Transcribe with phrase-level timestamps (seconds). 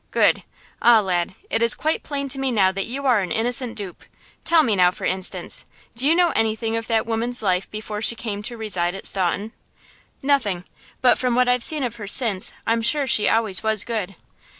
[0.09, 0.41] Good!
[0.81, 4.03] ah, lad, it is quite plain to me now that you are an innocent dupe.
[4.43, 5.63] Tell me now, for instance,
[5.95, 9.51] do you know anything of that woman's life before she came to reside at Staunton?"
[10.23, 10.63] "Nothing;
[11.01, 14.15] but from what I've seen of her since I'm sure she always was good."